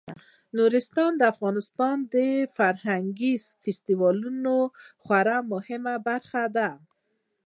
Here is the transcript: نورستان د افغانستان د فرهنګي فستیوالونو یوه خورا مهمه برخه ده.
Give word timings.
نورستان 0.57 1.11
د 1.17 1.21
افغانستان 1.33 1.95
د 2.13 2.15
فرهنګي 2.57 3.33
فستیوالونو 3.61 4.55
یوه 4.61 4.71
خورا 5.03 5.37
مهمه 5.53 5.95
برخه 6.07 6.43
ده. 6.57 6.69